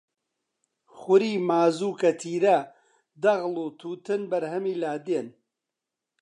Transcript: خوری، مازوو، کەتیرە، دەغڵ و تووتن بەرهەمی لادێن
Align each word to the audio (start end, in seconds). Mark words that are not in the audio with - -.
خوری، 0.97 1.33
مازوو، 1.49 1.97
کەتیرە، 2.01 2.57
دەغڵ 3.23 3.53
و 3.63 3.65
تووتن 3.79 4.21
بەرهەمی 4.31 4.79
لادێن 4.81 5.27